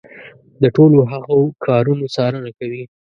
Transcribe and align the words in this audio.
د 0.61 0.63
ټولو 0.75 0.97
هغو 1.11 1.39
کارونو 1.65 2.05
څارنه 2.15 2.51
کوي. 2.57 2.83